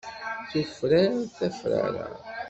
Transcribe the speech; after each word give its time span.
Tufrar 0.49 1.11
tafrara. 1.35 2.05